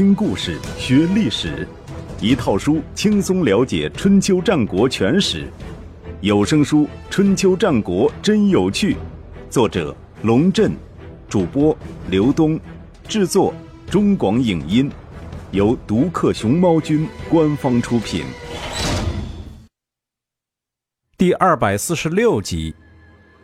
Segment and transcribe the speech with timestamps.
[0.00, 1.68] 听故事学历史，
[2.22, 5.46] 一套书轻松了解春秋战国全史。
[6.22, 8.94] 有声书《春秋战国真有趣》，
[9.50, 10.72] 作者龙震，
[11.28, 11.76] 主播
[12.08, 12.58] 刘东，
[13.06, 13.52] 制作
[13.90, 14.90] 中广影音，
[15.50, 18.24] 由独克熊猫君官方出品。
[21.18, 22.74] 第二百四十六集，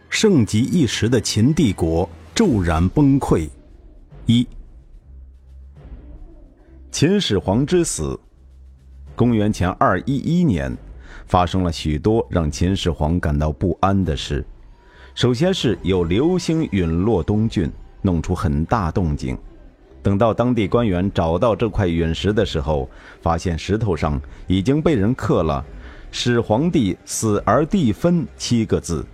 [0.08, 3.46] 盛极一时的秦帝国骤然崩溃。
[4.24, 4.48] 一。
[6.98, 8.18] 秦始皇之死，
[9.14, 10.74] 公元前二一一年，
[11.26, 14.42] 发生了许多让秦始皇感到不安的事。
[15.14, 17.70] 首先是有流星陨落东郡，
[18.00, 19.36] 弄出很大动静。
[20.02, 22.88] 等到当地官员找到这块陨石的时候，
[23.20, 25.62] 发现石头上已经被人刻了
[26.10, 29.04] “始皇帝死而地分”七个字。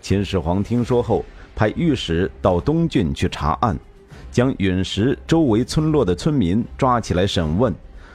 [0.00, 1.22] 秦始皇听说后，
[1.54, 3.78] 派御史到东郡去查案。
[4.30, 7.74] 将陨石周围村落的村民抓起来审问，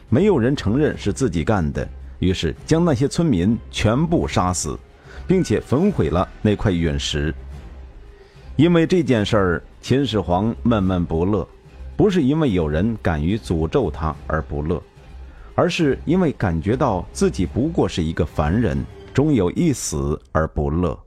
[0.09, 1.87] 没有人承认是自己干的，
[2.19, 4.77] 于是将那些村民全部杀死，
[5.27, 7.33] 并且焚毁了那块陨石。
[8.55, 11.45] 因为这件事儿，秦始皇闷闷不乐，
[11.97, 14.81] 不是因为有人敢于诅咒他而不乐，
[15.55, 18.81] 而是因为感觉到自己不过是一个凡人，
[19.13, 20.97] 终有一死而不乐。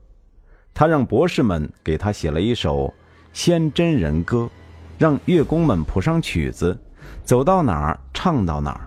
[0.73, 2.85] 他让博士们给他写了一首
[3.33, 4.47] 《仙真人歌》。
[4.99, 6.77] 让乐工们谱上曲子，
[7.23, 8.81] 走到哪儿唱到哪儿。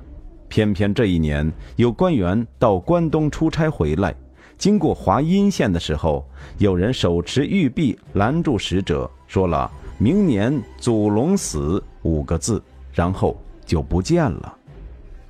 [0.47, 4.15] 偏偏这一年有官员到关东出差回来，
[4.59, 14.55] 经过华阴县的时候，有人手持玉璧拦住使者，说了“明年祖龙死”五个字，然后就不见了。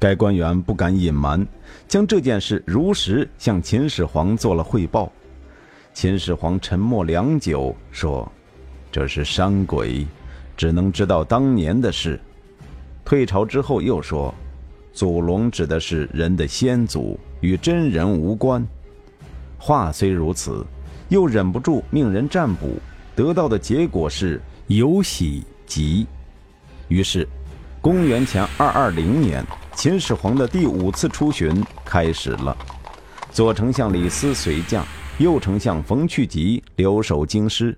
[0.01, 1.47] 该官员不敢隐瞒，
[1.87, 5.09] 将这件事如实向秦始皇做了汇报。
[5.95, 8.31] 秦始皇沉默良久，说
[8.91, 10.05] ：“这是山鬼。”
[10.57, 12.21] 只能知道当年的事。
[13.05, 14.33] 退朝之后又说，
[14.93, 18.67] 祖龙指的是人的先祖，与真人无关。
[19.59, 20.65] 话虽如此，
[21.09, 22.77] 又忍不住命人占卜，
[23.15, 26.07] 得到的结果是有喜吉。
[26.89, 27.27] 于是，
[27.81, 32.57] 公元前二二零年，秦始皇的第五次出巡开始了。
[33.31, 34.85] 左丞相李斯随驾，
[35.19, 37.77] 右丞相冯去疾留守京师。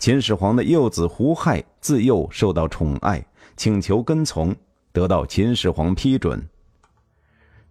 [0.00, 3.22] 秦始皇的幼子胡亥自幼受到宠爱，
[3.54, 4.56] 请求跟从，
[4.92, 6.42] 得到秦始皇批准。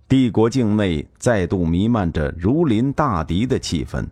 [0.08, 4.06] 帝国境内再度弥漫着如临大敌的气氛。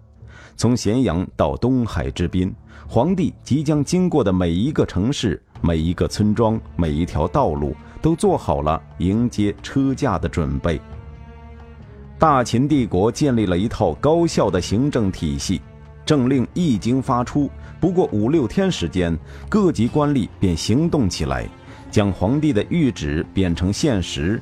[0.55, 2.51] 从咸阳到东海之滨，
[2.87, 10.81] 皇帝即将经过的每一个城市、每一个村庄、每一条道路，都做好了迎接车驾的准备。
[12.17, 15.61] 大秦帝国建立了一套高效的行政体系。
[16.07, 17.51] 政令一经发出，
[17.81, 19.15] 不过五六天时间，
[19.49, 21.45] 各级官吏便行动起来，
[21.91, 24.41] 将皇帝的谕旨变成现实。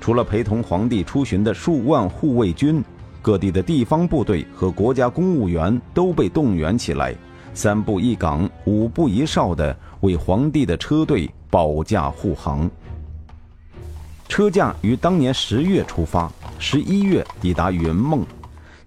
[0.00, 2.82] 除了陪同皇帝出巡的数万护卫军，
[3.20, 7.14] 各地的地方部队和国家公务员都被动员起来，
[7.52, 12.70] 三步一岗、五步一哨地为皇帝的车队保驾护航。
[14.28, 18.24] 车驾于当年十月出发，十一月抵达云梦。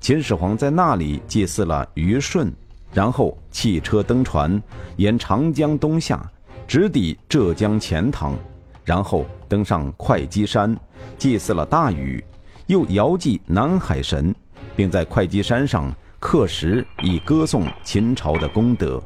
[0.05, 2.53] 秦始皇在那里祭祀了虞舜，
[2.93, 4.61] 然后弃车登船，
[4.97, 6.23] 沿长江东下，
[6.67, 8.35] 直抵浙江钱塘，
[8.83, 10.77] 然后登上会稽山，
[11.17, 12.23] 祭祀了大禹，
[12.67, 14.31] 又遥祭南海神，
[14.75, 19.01] 并在会稽山上刻石以歌颂秦朝的功德。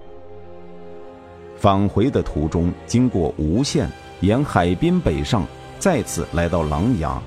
[1.56, 3.90] 返回的途中，经过吴县，
[4.20, 5.48] 沿海滨北上，
[5.80, 7.18] 再次来到琅琊。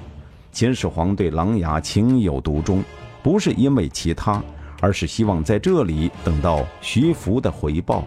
[0.53, 2.85] 秦始皇对琅琊情有独钟。
[3.23, 4.43] 不是因为其他，
[4.81, 8.05] 而是希望在这里等到徐福的回报。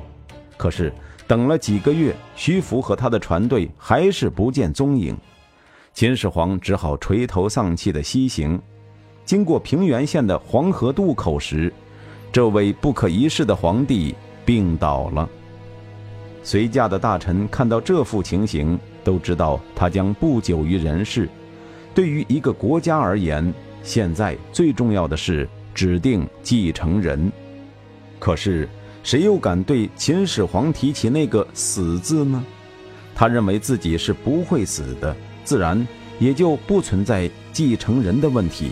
[0.57, 0.93] 可是
[1.27, 5.17] 等了几个月，徐福和他的船队还是不见踪影。
[5.93, 8.61] 秦始皇只好垂头丧气的西行。
[9.23, 11.73] 经过平原县的黄河渡口时，
[12.31, 14.13] 这位不可一世的皇帝
[14.45, 15.27] 病倒了。
[16.43, 21.27] 随驾的大臣看到这副情形，都知道他将不久于人世。
[21.95, 23.51] 对于一个国家而言，
[23.85, 27.31] 现在最重要的是指定继承人，
[28.17, 28.67] 可是
[29.03, 32.43] 谁又敢对秦始皇提起那个“死”字呢？
[33.13, 35.87] 他认为自己是不会死的，自然
[36.17, 38.71] 也就不存在继承人的问题。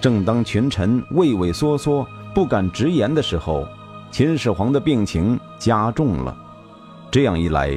[0.00, 3.66] 正当群臣畏畏缩缩、不敢直言的时候，
[4.12, 6.36] 秦始皇的病情加重了。
[7.10, 7.76] 这样一来，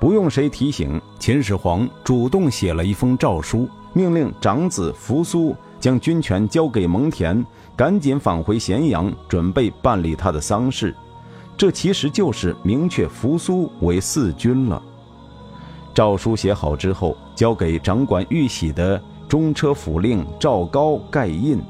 [0.00, 5.54] 不用谁提醒，秦始皇主动写了一封诏书，命令长子扶苏。
[5.82, 7.44] 将军权交给蒙恬，
[7.74, 10.94] 赶紧返回咸阳，准备办理他的丧事。
[11.56, 14.80] 这其实就是明确扶苏为嗣君了。
[15.92, 21.60] 诏书写好之后，交给掌管玉玺的中车府令赵高盖印。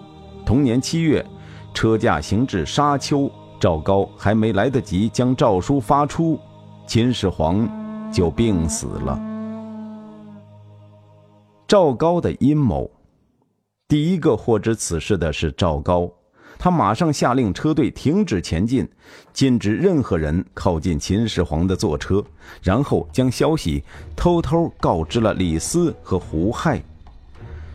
[0.44, 1.24] 同年七月，
[1.72, 6.38] 车驾行至沙丘，赵高还没来得及将诏书发出，
[6.86, 7.66] 秦始皇
[8.12, 9.18] 就病死了。
[11.66, 12.90] 赵高的阴谋，
[13.92, 16.10] 第一个获知此事的是赵高。
[16.58, 18.88] 他马上下令车队停止前进，
[19.34, 22.24] 禁止任何人靠近秦始皇的坐车，
[22.62, 23.84] 然后将消息
[24.16, 26.82] 偷偷告知了李斯和胡亥。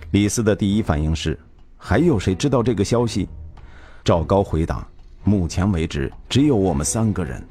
[0.10, 1.40] 李斯的第一反应是：
[1.78, 3.30] 还有谁知道这个消息？
[4.04, 4.88] 赵高回答：
[5.24, 7.48] 目前为止只有我们三个人。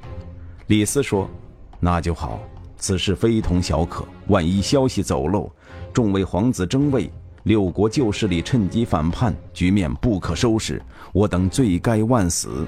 [0.67, 1.31] 李斯说：
[1.79, 2.41] 那就好，
[2.79, 5.49] 此事非同小可，万一消息走漏，
[5.93, 7.09] 众位皇子争位。
[7.47, 10.83] 六国旧势力趁机反叛，局面不可收拾，
[11.13, 12.67] 我等罪该万死。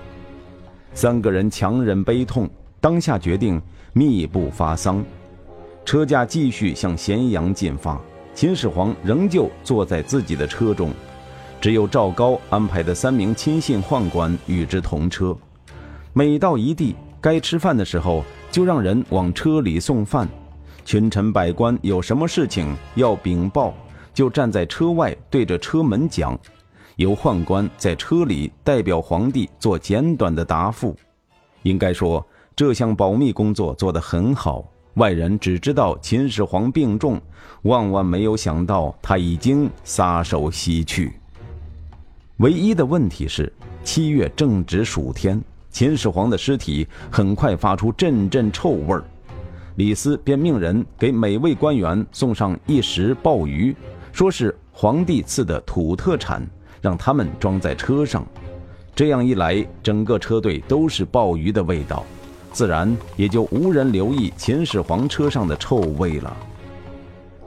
[0.95, 2.49] 三个人强忍悲痛，
[2.81, 3.61] 当下决定
[3.93, 5.05] 密不发丧。
[5.85, 8.01] 车驾继续向咸阳进发，
[8.37, 10.93] 秦始皇仍旧坐在自己的车中，
[11.61, 15.37] 只有赵高安排的三名亲信宦官与之同车。
[16.13, 18.23] 每到一地，该吃饭的时候，
[18.53, 20.29] 就让人往车里送饭。
[20.85, 23.75] 群臣百官有什么事情要禀报。
[24.19, 26.37] 就站在车外对着车门讲，
[26.97, 30.97] 由宦官在车里代表皇帝做简短的答复。
[31.63, 32.27] 应该说，
[32.57, 37.21] 这项保密工作做得很好，外人只知道秦始皇病重，
[37.63, 41.13] 万万没有想到他已经撒手西去。
[42.39, 43.53] 唯一的问题是，
[43.85, 45.41] 七月正值暑天，
[45.71, 49.05] 秦始皇的尸体很快发出阵阵臭味儿，
[49.77, 53.73] 李斯便命人给每位官员送上一石鲍鱼。
[54.19, 56.45] 说是皇帝赐的土特产，
[56.81, 58.27] 让他们装在车上。
[58.93, 62.05] 这样一来，整个车队都是鲍鱼的味道，
[62.51, 66.37] 自然也就无人留意秦始皇车上的臭味了。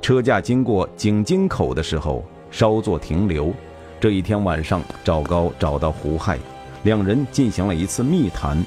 [0.01, 3.53] 车驾经过井津口的时候，稍作停留。
[3.99, 6.39] 这一天晚上，赵高找到胡亥，
[6.83, 8.63] 两人进行了一次密谈。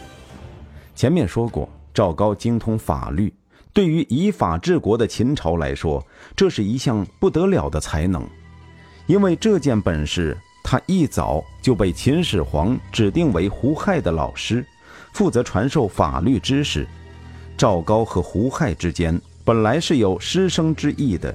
[0.94, 3.32] 前面说过，赵高精通法律。
[3.74, 6.02] 对于以法治国的秦朝来说，
[6.36, 8.24] 这是一项不得了的才能，
[9.06, 14.64] 因为这件本事，他一早就被秦始皇指定为胡亥的老师，
[15.12, 16.86] 负责传授法律知识。
[17.56, 21.34] 赵高和胡亥之间本来是有师生之意的，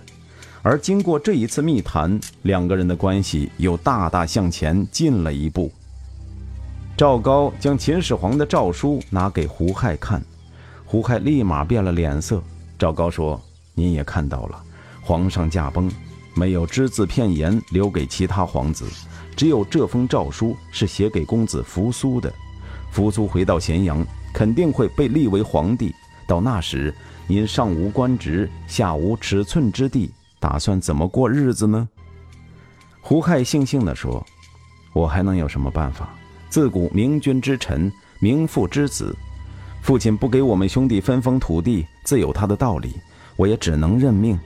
[0.61, 5.69] 而经过这一次密谈，两个人的关系又大大向前进了一步。
[6.95, 10.23] 赵高将秦始皇的诏书拿给胡亥看。
[10.91, 12.41] 胡亥立马变了脸色。
[12.75, 13.39] 赵高说
[13.75, 14.59] ：“您也看到了，
[15.01, 15.87] 皇上驾崩，
[16.33, 18.87] 没有只字片言留给其他皇子，
[19.35, 22.33] 只有这封诏书是写给公子扶苏的。
[22.89, 24.03] 扶苏回到咸阳，
[24.33, 25.93] 肯定会被立为皇帝。
[26.25, 26.91] 到那时，
[27.27, 30.09] 您上无官职，下无尺寸之地，
[30.39, 31.87] 打算怎么过日子呢？”
[32.99, 34.25] 胡亥悻悻地说
[34.93, 36.09] ：“我还能有什么办法？
[36.49, 39.15] 自古明君之臣，明父之子。”
[39.81, 42.93] 父亲不给我们兄弟分封土地，自有他的道理，
[43.35, 44.37] 我也只能认命。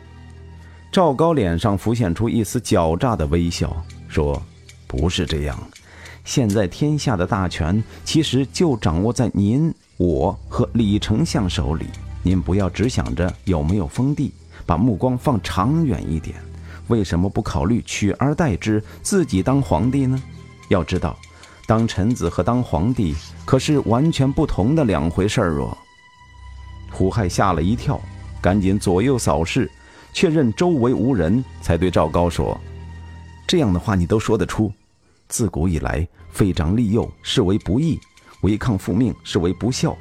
[0.92, 3.76] 赵高脸上浮现出一丝狡诈的微笑，
[4.08, 4.42] 说
[4.88, 5.58] ：“不是这样，
[6.24, 11.88] 现在天下的大权其实就掌握在您、我和李丞相手里。
[12.22, 14.32] 您不要只想着有没有封地，
[14.66, 16.36] 把目光放长远一点。
[16.88, 20.22] 为什么不考虑取而代之，自己当皇帝呢？
[20.70, 21.18] 要知道。”
[21.66, 23.16] 当臣子和当皇帝
[23.46, 25.78] 可是完全不同的两回事儿哦。
[26.92, 28.00] 胡亥吓了一跳，
[28.42, 29.72] 赶紧左右扫视，
[30.12, 32.60] 确认周围无人，才对赵高说
[33.48, 34.72] ：“这样的话你都说得出？
[35.28, 38.00] 自古以来，废长立幼视为不义，
[38.42, 39.98] 违抗父命视为不孝。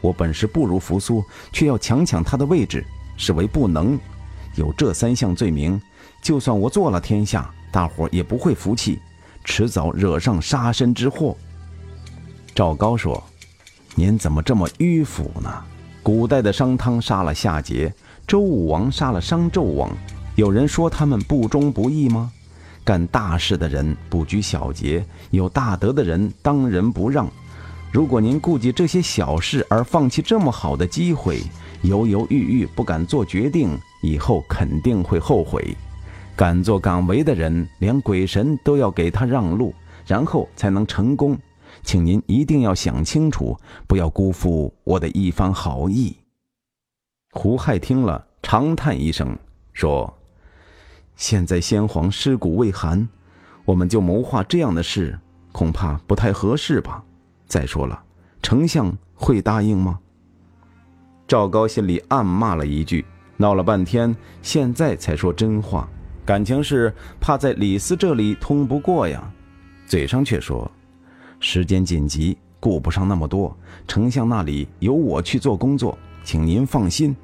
[0.00, 2.82] 我本是不如扶苏，却要强抢他的位置，
[3.16, 3.98] 视为不能。
[4.54, 5.78] 有这三项罪名，
[6.22, 8.98] 就算我做了天下，大伙也不会服气。”
[9.44, 11.36] 迟早惹上杀身之祸。
[12.54, 13.22] 赵高说
[13.94, 15.50] ：“您怎么这么迂腐呢？
[16.02, 17.92] 古代的商汤杀了夏桀，
[18.26, 19.90] 周武王杀了商纣王，
[20.34, 22.32] 有人说他们不忠不义吗？
[22.82, 27.28] 干大事的人不拘小节，有大德的人当仁不让。
[27.92, 31.42] 如果您顾及这些小事而放弃这么好的机会，
[31.82, 35.76] 犹犹豫豫不敢做决定，以后肯定会后悔。”
[36.40, 39.74] 敢作敢为的人，连鬼神都要给他让路，
[40.06, 41.38] 然后才能成功。
[41.82, 43.54] 请您一定要想清楚，
[43.86, 46.16] 不要辜负我的一番好意。
[47.32, 49.38] 胡亥听了，长叹一声，
[49.74, 50.10] 说
[51.14, 53.06] ：“现在先皇尸骨未寒，
[53.66, 55.18] 我们就谋划这样的事，
[55.52, 57.04] 恐怕不太合适吧。
[57.46, 58.02] 再说了，
[58.40, 60.00] 丞相会答应吗？”
[61.28, 63.04] 赵高心里暗骂了一句。
[63.36, 65.86] 闹了半天，现在才说真话，
[66.24, 69.30] 感情是怕在李斯这里通不过呀，
[69.86, 70.70] 嘴上却说
[71.40, 73.56] 时间紧急，顾不上那么多。
[73.88, 77.16] 丞相那里由我去做工作，请您放心。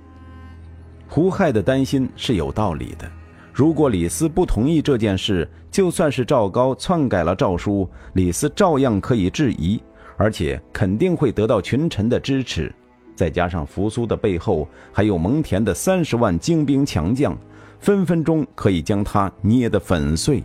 [1.08, 3.08] 胡亥的担心是有道理的。
[3.52, 9.80] 如果李斯不同意这件事，就算是赵高篡改了诏书，李斯照样可以质疑，
[10.16, 12.74] 而且肯定会得到群臣的支持。
[13.14, 17.34] 再加上扶苏的背后还有蒙恬的三十万精兵强将，
[17.80, 20.42] 分分钟可以将他捏得粉碎。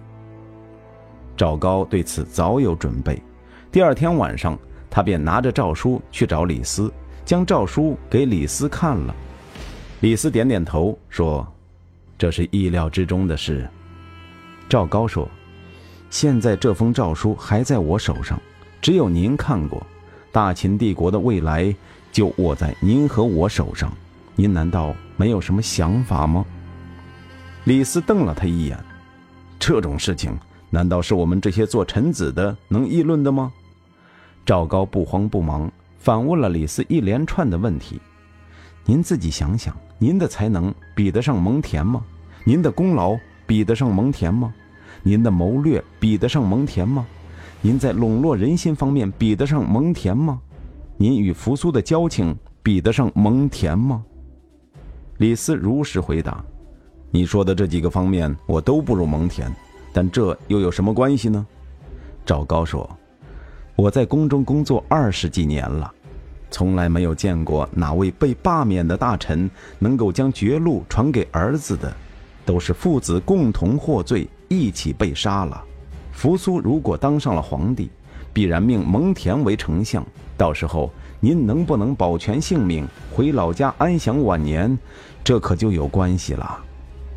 [1.35, 3.21] 赵高对此早有准备，
[3.71, 4.57] 第二天晚上，
[4.89, 6.91] 他便拿着诏书去找李斯，
[7.25, 9.15] 将诏书给李斯看了。
[10.01, 11.47] 李斯点点头说。
[12.17, 13.67] 这是意料之中的事。
[14.69, 15.27] 赵高说
[16.11, 18.39] ：“现在这封诏书还在我手上，
[18.79, 19.81] 只有您看过。
[20.31, 21.75] 大秦帝国的未来
[22.11, 23.91] 就握在您和我手上，
[24.35, 26.45] 您难道没有什么想法吗？”
[27.63, 28.77] 李斯瞪了他一眼
[29.59, 30.37] ：“这种事情，
[30.69, 33.51] 难道是我们这些做臣子的能议论的吗？”
[34.45, 38.01] 赵高不慌不忙，反问了李斯一连串的问题
[38.85, 42.03] ：“您自己想想。”您的才能比得上蒙恬吗？
[42.43, 43.15] 您的功劳
[43.45, 44.51] 比得上蒙恬吗？
[45.03, 47.05] 您的谋略比得上蒙恬吗？
[47.61, 50.41] 您在笼络人心方面比得上蒙恬吗？
[50.97, 54.03] 您与扶苏的交情比得上蒙恬吗？
[55.17, 56.43] 李斯如实回答
[57.11, 59.43] ：“你说的这几个方面我都不如蒙恬，
[59.93, 61.45] 但这又有什么关系呢？”
[62.25, 62.89] 赵高说
[63.75, 65.91] ：“我在宫中工作二十几年了。”
[66.49, 69.49] 从来没有见过哪位被罢免的大臣
[69.79, 71.93] 能够将绝路传给儿子的，
[72.45, 75.63] 都是父子共同获罪，一起被杀了。
[76.11, 77.89] 扶苏如果当上了皇帝，
[78.33, 80.05] 必然命蒙恬为丞相，
[80.37, 80.91] 到时候
[81.21, 84.77] 您能不能保全性命，回老家安享晚年，
[85.23, 86.61] 这可就有关系了。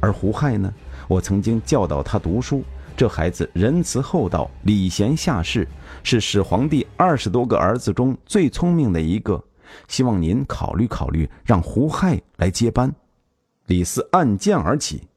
[0.04, 0.70] 而胡亥呢，
[1.08, 2.62] 我曾经教导他读书。
[2.94, 5.66] 这孩子仁慈厚道，礼贤下士，
[6.02, 9.42] 是始皇帝二十多个儿子中最聪明的一个。
[9.88, 12.94] 希望您考虑考虑，让胡亥来接班。
[13.68, 15.08] 李斯按剑而起：“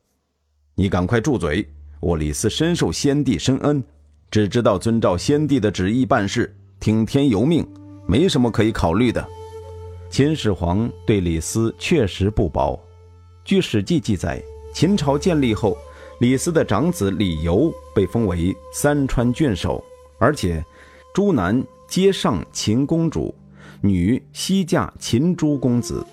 [0.73, 1.67] 你赶快住嘴！
[1.99, 3.83] 我李斯深受先帝深恩，
[4.31, 7.67] 只知道遵照先帝的旨意办事，听天由命，
[8.07, 9.27] 没什么可以考虑的。”
[10.09, 12.79] 秦始皇对李斯确实不薄。
[13.43, 14.41] 据《史记》记载，
[14.73, 15.77] 秦朝建立后。
[16.19, 19.83] 李斯的长子李由被封为三川郡守，
[20.17, 20.65] 而且
[21.13, 23.35] 诸男皆上秦公主，
[23.81, 26.03] 女西嫁秦诸公子。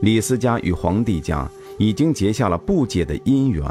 [0.00, 1.48] 李斯家与皇帝家
[1.78, 3.64] 已经结下了不解的姻缘。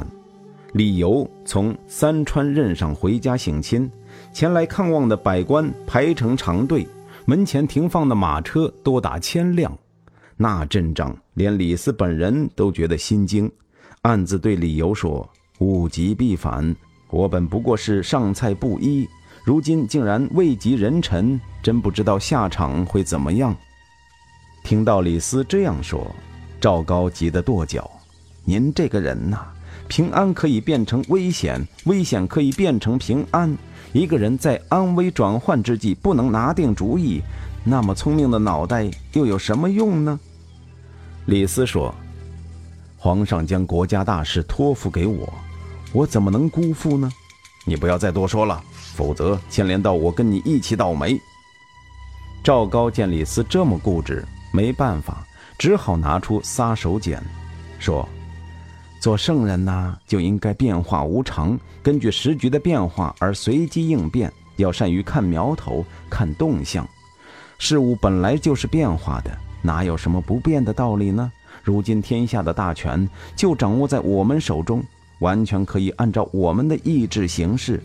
[0.72, 3.92] 李由从三川任上回家省亲，
[4.34, 6.88] 前来看望的百官排成长队，
[7.26, 9.78] 门前停放的马车多达千辆，
[10.38, 13.52] 那阵仗连李斯本人都觉得心惊，
[14.06, 15.28] 暗自对李由说。
[15.60, 16.76] 物极必反，
[17.10, 19.08] 我本不过是上菜布衣，
[19.44, 23.56] 如今竟然位极人臣，真不知道下场会怎么样。
[24.64, 26.14] 听到李斯这样说，
[26.60, 27.90] 赵高急得跺脚
[28.46, 29.48] ：“您这个人呐，
[29.88, 33.58] 平安可以变成危险，危险可以变成平安。
[33.94, 37.22] 一个人在安危转换之际不能拿定主意，
[37.64, 40.20] 那么聪明的脑袋又有什么用呢？”
[41.28, 41.96] 李斯说
[43.06, 45.32] ：“皇上将国家大事托付给我。”
[45.94, 47.08] 我怎么能辜负呢？
[47.64, 48.64] 你不要再多说了，
[48.96, 51.16] 否则牵连到我跟你一起倒霉。
[52.44, 55.24] 赵高见李斯这么固执，没办法，
[55.56, 57.20] 只好拿出撒手锏，
[57.78, 58.10] 说
[59.00, 66.88] ：“做圣人呐，就应该变化无常，根据时局的变化而随机应变，要善于看苗头、看动向。
[67.60, 71.32] 事物本来就是变化的，哪有什么不变的道理呢？
[71.66, 74.82] 如今天下的大权就掌握在我们手中。”
[75.20, 77.82] 完全可以按照我们的意志行事。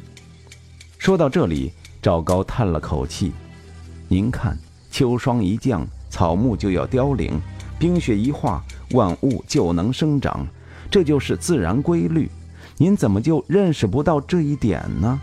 [0.99, 1.73] 说到这里，
[2.03, 3.31] 赵高叹了口气
[4.09, 4.59] ：“您看，
[4.91, 7.39] 秋霜一降，草木就要凋零；
[7.79, 10.45] 冰雪一化，万物就能生长。
[10.91, 12.29] 这就是自然规律。
[12.77, 15.21] 您怎么就认识不到这一点呢？”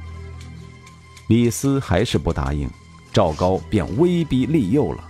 [1.28, 2.70] 李斯还是不答应，
[3.12, 5.04] 赵高便威逼利诱了：“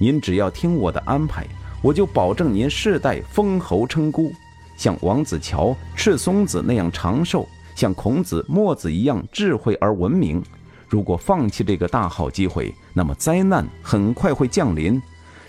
[0.00, 1.46] 您只要听我的安排，
[1.82, 4.32] 我就保证您世代封侯称孤。”
[4.76, 10.42] 像王子乔、赤松子那样长寿，像孔子、墨子一样智慧而文明。
[10.88, 15.00] 如果放弃这个大好机会，那么灾难很快会降临，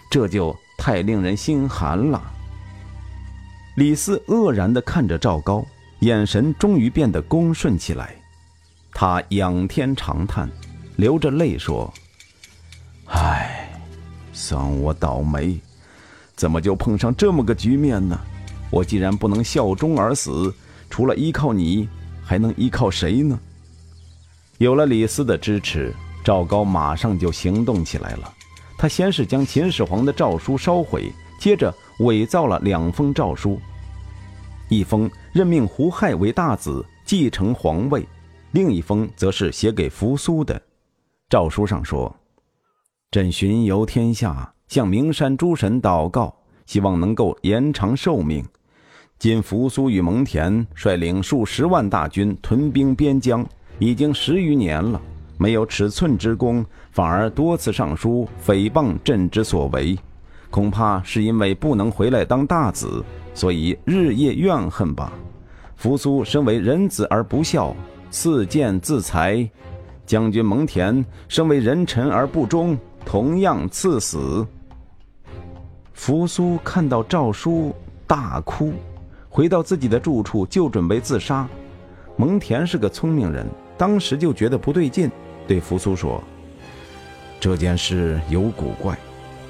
[0.09, 2.21] 这就太令人心寒了。
[3.75, 5.65] 李斯愕然地看着赵高，
[6.01, 8.13] 眼神终于变得恭顺起来。
[8.93, 10.49] 他仰天长叹，
[10.97, 11.91] 流着泪说
[13.07, 13.71] ：“唉，
[14.33, 15.57] 算我倒霉。”
[16.41, 18.19] 怎么就碰上这么个局面呢？
[18.71, 20.51] 我既然不能效忠而死，
[20.89, 21.87] 除了依靠你，
[22.19, 23.39] 还能依靠谁呢？
[24.57, 25.93] 有了李斯的支持，
[26.23, 28.33] 赵高马上就行动起来了。
[28.75, 33.61] 他先是将秦始皇的诏书烧毁，接着伪造了两封诏书，
[34.67, 38.01] 一封任命胡亥为大子，继承皇位；
[38.49, 40.59] 另一封则是写给扶苏的。
[41.29, 42.15] 诏书上说
[43.11, 46.33] ：“朕巡游天下，向名山诸神祷告，
[46.65, 48.41] 希望能够延长寿命。
[49.19, 53.45] 今扶苏与蒙恬率领数十万大军屯兵边疆。”
[53.79, 55.01] 已经十余年了，
[55.37, 59.97] 没有尺寸之功，反而多次上书诽谤朕之所为，
[60.49, 65.11] 恐怕是因为不能回来当大子，所以日夜怨恨吧。
[65.75, 67.75] 扶苏身为人子而不孝，
[68.09, 69.49] 赐剑自裁；
[70.05, 74.47] 将军蒙恬身为人臣而不忠，同样赐死。
[76.01, 77.71] 扶苏看到诏书
[78.07, 78.73] 大哭，
[79.29, 81.47] 回到自己的住处就准备自杀。
[82.17, 83.45] 蒙恬是个聪明人。
[83.77, 85.11] 当时就觉得不对劲，
[85.47, 86.19] 对扶苏说
[87.39, 88.97] ：“这件事有古怪，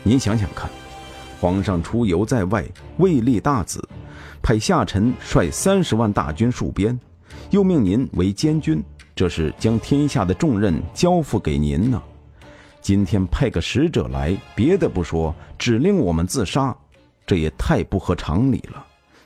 [0.03, 0.70] 您想想看，
[1.39, 2.65] 皇上出游在外，
[2.98, 3.81] 未立大子，
[4.41, 7.00] 派下臣率三十万大军戍边，
[7.51, 8.84] 又命您为监军，
[9.15, 12.03] 这是将天下的重任交付给您呢。
[12.81, 16.75] 今天派个使者来，别的不说，指令我们自杀，
[17.25, 18.83] 这也太不合常理了。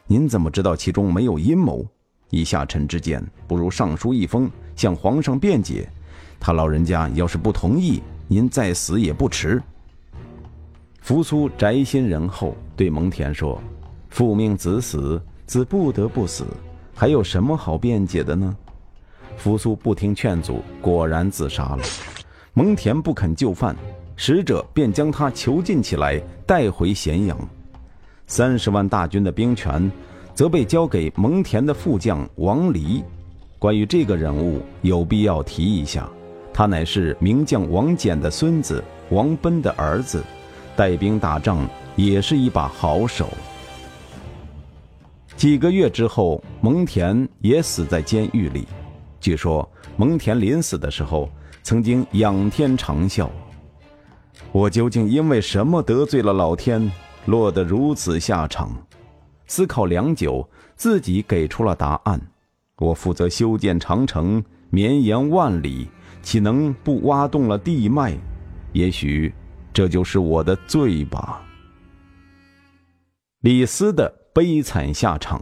[0.08, 1.86] 您怎么知道其中没有阴谋？
[2.30, 5.90] 以下臣之见，不如上书一封。”向皇上辩解，
[6.38, 9.64] 他老人家要是不同意，您再死也不迟。
[11.00, 13.58] 扶苏宅心仁厚，对蒙恬说
[14.12, 16.46] ：“父命子死，子不得不死，
[16.94, 18.54] 还有什么好辩解的呢？”
[19.38, 21.84] 扶苏不听劝阻，果然自杀了。
[22.58, 23.76] 蒙恬不肯就范，
[24.16, 27.38] 使者便将他囚禁起来，带回咸阳。
[28.28, 29.92] 三十万大军的兵权，
[30.34, 33.04] 则被交给蒙恬的副将王离。
[33.60, 36.10] 关于这个人物，有必要提一下，
[36.54, 40.24] 他乃是名将王翦的孙子，王贲的儿子，
[40.78, 43.28] 带兵打仗也是一把好手。
[45.36, 48.66] 几个月之后，蒙恬也死在监狱里。
[49.20, 51.30] 据说蒙恬临死的时候，
[51.66, 53.28] 曾经仰天长啸
[54.54, 56.92] ：“我究竟因为什么得罪了老天，
[57.26, 58.70] 落得如此下场？”
[59.48, 62.22] 思考良久，自己给出了答案。
[62.78, 65.88] 我负责修建长城，绵延万里，
[66.22, 68.16] 岂能不挖动了地脉？
[68.74, 69.34] 也许
[69.74, 71.42] 这就是我的罪吧。
[73.40, 75.42] 李斯的悲惨下场。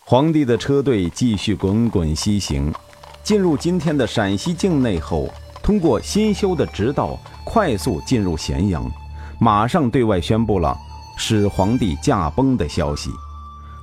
[0.00, 2.74] 皇帝的车队继续滚滚西行，
[3.22, 5.28] 进入今天的陕西境内后，
[5.62, 8.90] 通过新修的直道，快速进入咸阳，
[9.38, 10.76] 马上对外宣布了
[11.16, 13.10] 始皇帝驾崩的消息。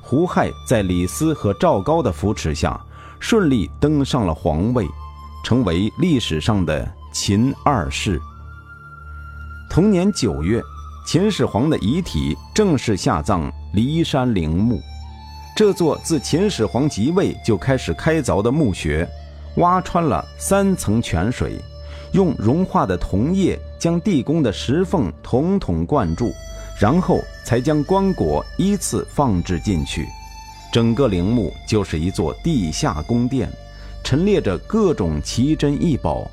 [0.01, 2.79] 胡亥在李斯和赵高的扶持下，
[3.19, 4.87] 顺利登上了皇位，
[5.43, 8.19] 成为历史上的秦二世。
[9.69, 10.61] 同年九月，
[11.07, 14.79] 秦始皇的遗体正式下葬骊山陵墓。
[15.55, 19.07] 这座自秦始皇即位就开始开凿的墓穴，
[19.57, 21.59] 挖穿了三层泉水，
[22.11, 26.33] 用融化的铜液将地宫的石缝统统灌注。
[26.77, 30.05] 然后才将棺椁依次放置进去，
[30.73, 33.49] 整个陵墓就是一座地下宫殿，
[34.03, 36.29] 陈列着各种奇珍异宝。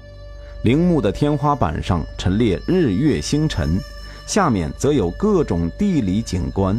[0.65, 3.79] 陵墓的天花板上陈列日月星辰，
[4.27, 6.77] 下面则有各种地理景观。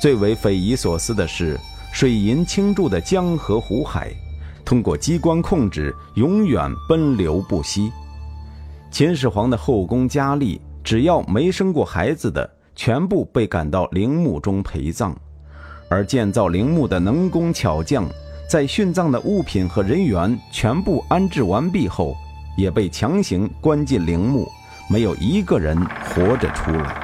[0.00, 1.60] 最为匪夷所思的是，
[1.92, 4.10] 水银倾注的江河湖海，
[4.66, 7.90] 通过机关控制，永远奔流不息。
[8.90, 12.50] 秦始皇的后宫佳丽，只要没生过孩子的。
[12.78, 15.16] 全部被赶到陵墓中陪葬，
[15.88, 18.06] 而建造陵墓的能工巧匠，
[18.50, 22.14] 在殉葬的物品和人员全部安置完毕后，
[22.58, 24.46] 也被强行关进陵墓，
[24.90, 25.74] 没有一个人
[26.04, 27.02] 活着出来。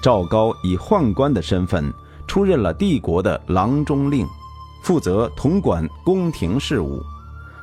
[0.00, 1.92] 赵高以宦官的身份
[2.28, 4.24] 出任了帝国的郎中令，
[4.86, 7.02] 负责统管宫廷事务。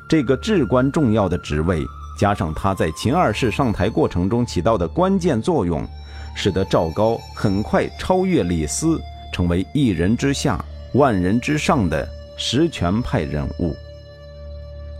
[0.09, 1.81] 这个至关重要的职位，
[2.19, 5.87] 加上他在秦二世上台过程中起到的关键作用。
[6.35, 8.99] 使得赵高很快超越李斯，
[9.31, 10.59] 成为一人之下、
[10.95, 12.05] 万人之上的
[12.37, 13.73] 实权派人物。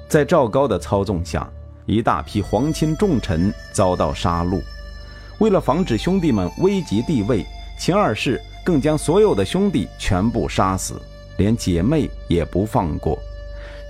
[0.08, 1.50] 在赵高的操纵下，
[1.88, 4.62] 一大批皇亲重臣遭到杀戮。
[5.40, 7.44] 为了防止兄弟们危及帝位，
[7.80, 11.02] 秦二世更将所有的兄弟全部杀死，
[11.38, 13.18] 连姐妹也不放过。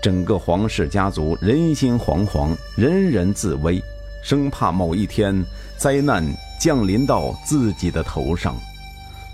[0.02, 3.82] 整个皇室家族人心惶惶，人人自危，
[4.24, 5.44] 生怕某一天
[5.78, 6.24] 灾难。
[6.60, 8.56] 降临到自己的头上。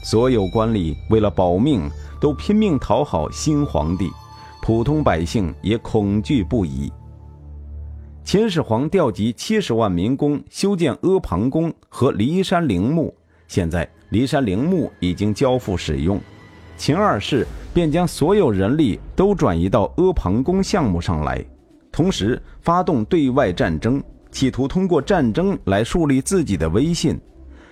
[0.02, 1.88] 所有官吏为了保命，
[2.20, 4.10] 都拼命讨好新皇帝，
[4.64, 6.92] 普通百姓也恐惧不已。
[8.24, 13.14] 秦始皇调集七十万民工修建阿房宫和骊山陵墓，
[13.48, 16.20] 现在骊山陵墓已经交付使用，
[16.80, 21.44] 秦二世便将所有人力都转移到阿房宫项目上来。
[21.92, 24.02] 同时发动对外战争，
[24.32, 27.20] 企图通过战争来树立自己的威信。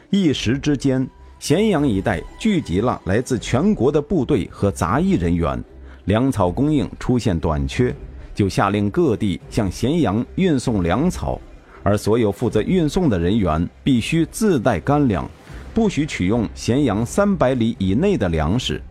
[0.10, 1.08] 一时之间，
[1.40, 5.64] 咸阳一带聚集了来自全国的部队和杂役人员，
[6.06, 7.94] 粮草供应出现短缺，
[8.34, 11.40] 就下令各地向咸阳运送粮草，
[11.84, 15.30] 而所有负责运送的人员必须自带干粮，
[15.74, 18.82] 不许取用咸阳三百里以内的粮食。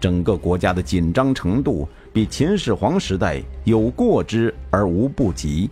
[0.00, 1.86] 整个国家的紧张程度。
[2.12, 5.70] 比秦始皇时代有过之而无不及。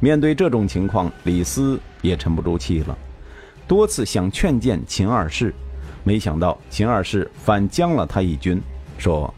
[0.00, 2.98] 面对这种情况，李斯也沉不住气了，
[3.68, 5.54] 多次想劝谏秦二世，
[6.02, 8.60] 没想到秦二世反将了他一军，
[8.98, 9.32] 说：“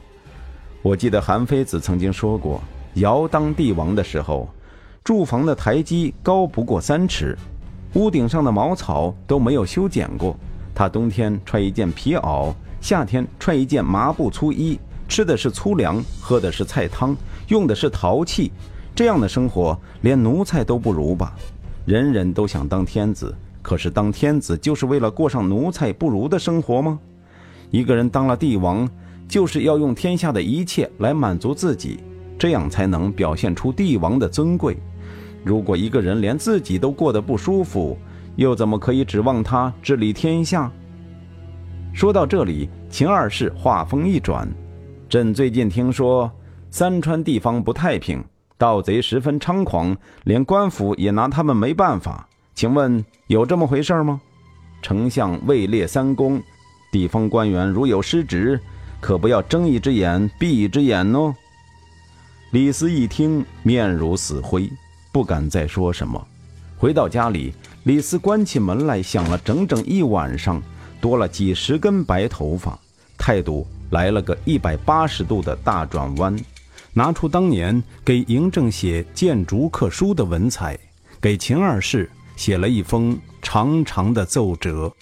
[0.80, 2.58] 我记得韩非子曾经说过，
[2.94, 4.48] 尧当帝王的时候，
[5.04, 7.36] 住房的台基高不过三尺，
[7.92, 10.34] 屋顶上的茅草都没有修剪过，
[10.76, 18.50] 他冬天穿一件皮袄，夏天穿一件麻布粗衣。”吃的是粗粮，喝的是菜汤，用的是陶器，
[18.92, 21.32] 这样的生活连奴才都不如吧？
[21.84, 26.98] 人人都想当天子，可是当天子就是为了过上奴才不如的生活吗？
[27.70, 28.86] 一个人当了帝王，
[29.28, 32.00] 就是要用天下的一切来满足自己，
[32.36, 34.76] 这样才能表现出帝王的尊贵。
[35.44, 37.96] 如果一个人连自己都过得不舒服，
[38.36, 40.70] 又怎么可以指望他治理天下？
[41.92, 44.46] 说到这里，秦二世话锋一转。
[45.08, 46.30] 朕最近听说，
[46.70, 48.22] 三川地方不太平，
[48.58, 52.28] 盗贼十分猖狂，连官府也拿他们没办法。
[52.54, 54.20] 请问有这么回事吗？
[54.82, 56.42] 丞相位列三公，
[56.92, 58.60] 地方官员如有失职，
[59.00, 61.34] 可不要睁一只眼闭一只眼哦。
[62.50, 64.70] 李斯一听，面如死灰，
[65.12, 66.22] 不敢再说什么。
[66.78, 67.52] 回到家里，
[67.84, 70.62] 李斯关起门来想了整整一晚上，
[71.00, 72.78] 多了几十根白头发，
[73.16, 73.66] 态度。
[73.90, 76.36] 来了个一百八十度的大转弯，
[76.92, 80.76] 拿出当年给嬴政写谏逐客书的文采，
[81.20, 84.92] 给秦二世写了一封长长的奏折。